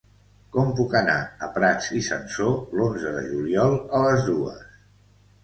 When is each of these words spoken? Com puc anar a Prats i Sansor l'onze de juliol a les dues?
Com 0.53 0.69
puc 0.77 0.95
anar 0.99 1.17
a 1.47 1.49
Prats 1.57 1.89
i 1.99 2.01
Sansor 2.07 2.57
l'onze 2.81 3.13
de 3.19 3.23
juliol 3.29 3.79
a 4.01 4.03
les 4.09 4.27
dues? 4.33 4.67